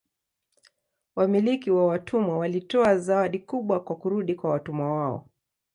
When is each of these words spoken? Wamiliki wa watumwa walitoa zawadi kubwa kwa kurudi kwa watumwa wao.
Wamiliki 1.15 1.71
wa 1.71 1.87
watumwa 1.87 2.37
walitoa 2.37 2.97
zawadi 2.97 3.39
kubwa 3.39 3.79
kwa 3.83 3.95
kurudi 3.95 4.35
kwa 4.35 4.49
watumwa 4.51 4.93
wao. 4.95 5.29